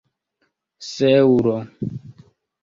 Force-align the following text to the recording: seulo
seulo 0.91 1.59